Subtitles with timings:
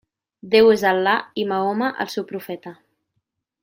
[0.53, 1.13] Déu és Al·là
[1.43, 2.79] i Mahoma el seu profeta.